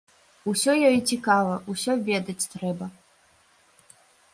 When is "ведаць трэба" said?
2.09-2.85